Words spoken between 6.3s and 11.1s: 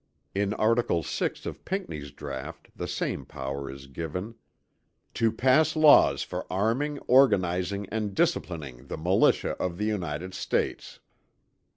arming organizing and disciplining the militia of the United States."